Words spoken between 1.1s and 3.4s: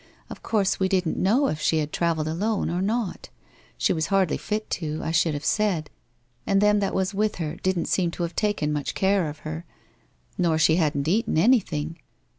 know if she had travelled alone or not?